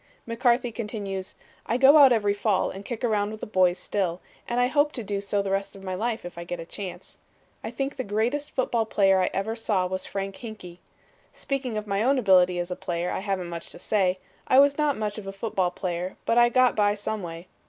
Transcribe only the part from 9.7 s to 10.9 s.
was Frank Hinkey.